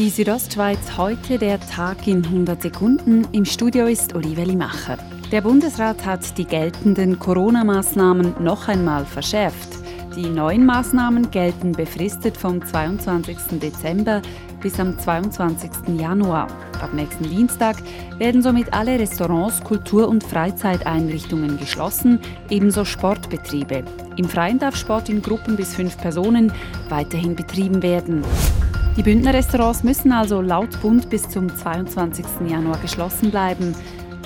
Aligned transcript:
Die 0.00 0.08
Südostschweiz 0.08 0.96
heute 0.96 1.36
der 1.36 1.60
Tag 1.60 2.06
in 2.06 2.24
100 2.24 2.62
Sekunden. 2.62 3.28
Im 3.32 3.44
Studio 3.44 3.84
ist 3.84 4.14
Oliveli 4.14 4.56
Macher. 4.56 4.96
Der 5.30 5.42
Bundesrat 5.42 6.06
hat 6.06 6.38
die 6.38 6.46
geltenden 6.46 7.18
Corona-Maßnahmen 7.18 8.42
noch 8.42 8.68
einmal 8.68 9.04
verschärft. 9.04 9.68
Die 10.16 10.30
neuen 10.30 10.64
Maßnahmen 10.64 11.30
gelten 11.30 11.72
befristet 11.72 12.38
vom 12.38 12.64
22. 12.64 13.60
Dezember 13.60 14.22
bis 14.62 14.80
am 14.80 14.98
22. 14.98 16.00
Januar. 16.00 16.46
Ab 16.80 16.94
nächsten 16.94 17.24
Dienstag 17.24 17.76
werden 18.16 18.40
somit 18.40 18.72
alle 18.72 18.98
Restaurants, 18.98 19.62
Kultur- 19.62 20.08
und 20.08 20.24
Freizeiteinrichtungen 20.24 21.58
geschlossen, 21.58 22.20
ebenso 22.48 22.86
Sportbetriebe. 22.86 23.84
Im 24.16 24.24
Freien 24.30 24.58
darf 24.58 24.76
Sport 24.76 25.10
in 25.10 25.20
Gruppen 25.20 25.56
bis 25.56 25.74
fünf 25.74 25.98
Personen 25.98 26.50
weiterhin 26.88 27.36
betrieben 27.36 27.82
werden. 27.82 28.24
Die 28.96 29.04
Bündner 29.04 29.32
Restaurants 29.32 29.84
müssen 29.84 30.10
also 30.10 30.40
laut 30.40 30.80
Bund 30.82 31.08
bis 31.08 31.28
zum 31.28 31.48
22. 31.48 32.24
Januar 32.48 32.76
geschlossen 32.78 33.30
bleiben. 33.30 33.74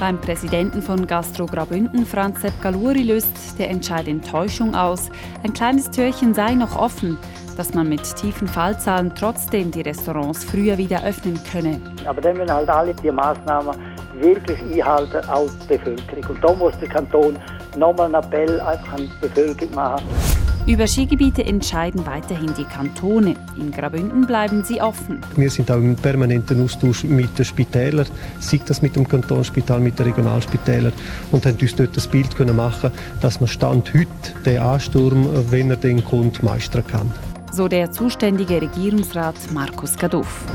Beim 0.00 0.18
Präsidenten 0.18 0.80
von 0.80 1.06
Gastro 1.06 1.44
Graubünden, 1.46 2.06
Franz 2.06 2.40
Sepp 2.40 2.60
Galuri, 2.62 3.02
löst 3.02 3.58
der 3.58 3.68
Entscheid 3.68 4.08
Enttäuschung 4.08 4.74
aus. 4.74 5.10
Ein 5.44 5.52
kleines 5.52 5.90
Türchen 5.90 6.32
sei 6.32 6.54
noch 6.54 6.76
offen, 6.76 7.18
dass 7.58 7.74
man 7.74 7.90
mit 7.90 8.02
tiefen 8.16 8.48
Fallzahlen 8.48 9.12
trotzdem 9.14 9.70
die 9.70 9.82
Restaurants 9.82 10.44
früher 10.44 10.78
wieder 10.78 11.04
öffnen 11.04 11.38
könne. 11.52 11.80
Aber 12.06 12.22
dann 12.22 12.36
müssen 12.36 12.52
halt 12.52 12.68
alle 12.68 12.94
die 12.94 13.10
Maßnahmen 13.10 13.76
wirklich 14.18 14.60
einhalten, 14.62 15.28
auch 15.28 15.48
die 15.62 15.76
Bevölkerung. 15.76 16.36
Und 16.36 16.42
da 16.42 16.54
muss 16.54 16.78
der 16.78 16.88
Kanton 16.88 17.38
nochmal 17.76 18.06
einen 18.06 18.14
Appell 18.14 18.60
einfach 18.62 18.94
an 18.94 19.02
die 19.02 19.28
Bevölkerung 19.28 19.74
machen. 19.74 20.33
Über 20.66 20.86
Skigebiete 20.86 21.44
entscheiden 21.44 22.06
weiterhin 22.06 22.54
die 22.54 22.64
Kantone. 22.64 23.36
In 23.58 23.70
Graubünden 23.70 24.26
bleiben 24.26 24.64
sie 24.64 24.80
offen. 24.80 25.20
Wir 25.36 25.50
sind 25.50 25.70
auch 25.70 25.76
im 25.76 25.94
permanenten 25.94 26.64
Austausch 26.64 27.04
mit 27.04 27.38
den 27.38 27.44
Spitälern, 27.44 28.06
sei 28.40 28.58
das 28.64 28.80
mit 28.80 28.96
dem 28.96 29.06
Kantonsspital, 29.06 29.78
mit 29.78 29.98
den 29.98 30.06
Regionalspitälern 30.06 30.94
und 31.32 31.44
haben 31.44 31.58
uns 31.60 31.74
dort 31.74 31.94
das 31.94 32.08
Bild 32.08 32.34
können 32.34 32.56
machen, 32.56 32.90
dass 33.20 33.40
man 33.40 33.48
Stand 33.48 33.92
heute 33.92 34.08
den 34.46 34.58
Ansturm, 34.58 35.28
wenn 35.50 35.68
er 35.68 35.76
den 35.76 36.02
kommt, 36.02 36.42
meistern 36.42 36.86
kann. 36.86 37.12
So 37.52 37.68
der 37.68 37.92
zuständige 37.92 38.62
Regierungsrat 38.62 39.36
Markus 39.52 39.98
Gaduff. 39.98 40.46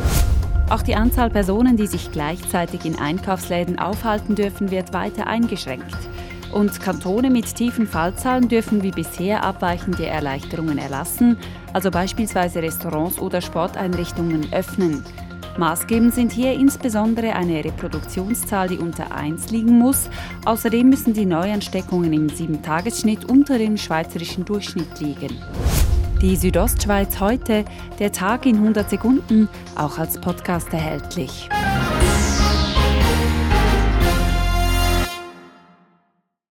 Auch 0.72 0.82
die 0.82 0.96
Anzahl 0.96 1.30
Personen, 1.30 1.78
die 1.78 1.88
sich 1.88 2.12
gleichzeitig 2.12 2.84
in 2.84 2.98
Einkaufsläden 2.98 3.78
aufhalten 3.78 4.34
dürfen, 4.34 4.72
wird 4.72 4.92
weiter 4.92 5.28
eingeschränkt. 5.28 5.98
Und 6.52 6.80
Kantone 6.82 7.30
mit 7.30 7.56
tiefen 7.56 7.86
Fallzahlen 7.86 8.48
dürfen 8.48 8.82
wie 8.82 8.92
bisher 8.92 9.44
abweichende 9.44 10.08
Erleichterungen 10.08 10.78
erlassen, 10.78 11.38
also 11.74 11.92
beispielsweise 11.92 12.62
Restaurants 12.62 13.20
oder 13.20 13.42
Sporteinrichtungen 13.42 14.52
öffnen. 14.52 15.04
Maßgebend 15.58 16.14
sind 16.14 16.32
hier 16.32 16.54
insbesondere 16.54 17.36
eine 17.36 17.64
Reproduktionszahl, 17.64 18.70
die 18.70 18.78
unter 18.78 19.14
1 19.14 19.52
liegen 19.52 19.78
muss. 19.78 20.10
Außerdem 20.46 20.90
müssen 20.90 21.14
die 21.14 21.26
Neuansteckungen 21.26 22.14
im 22.14 22.28
7-Tagesschnitt 22.28 23.26
unter 23.26 23.58
dem 23.58 23.76
schweizerischen 23.76 24.46
Durchschnitt 24.46 25.00
liegen. 25.00 25.38
Die 26.22 26.36
Südostschweiz 26.36 27.20
heute, 27.20 27.66
der 28.00 28.12
Tag 28.12 28.46
in 28.46 28.56
100 28.56 28.90
Sekunden, 28.90 29.50
auch 29.76 29.98
als 29.98 30.20
Podcast 30.20 30.72
erhältlich. 30.74 31.50